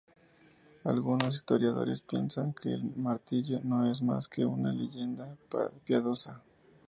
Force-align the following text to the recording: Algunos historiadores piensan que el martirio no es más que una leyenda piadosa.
Algunos 0.83 1.35
historiadores 1.35 2.01
piensan 2.01 2.53
que 2.53 2.73
el 2.73 2.83
martirio 2.95 3.61
no 3.63 3.85
es 3.85 4.01
más 4.01 4.27
que 4.27 4.43
una 4.43 4.73
leyenda 4.73 5.37
piadosa. 5.85 6.41